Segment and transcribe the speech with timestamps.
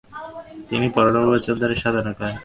[0.69, 2.37] তিনি পনেরো বছর ধরে সাধনা করেন।